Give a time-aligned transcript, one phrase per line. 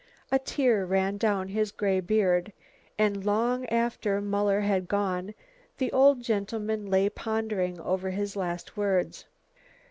[0.31, 2.53] A tear ran down his grey beard,
[2.97, 5.35] and long after Muller had gone
[5.77, 9.25] the old gentleman lay pondering over his last words.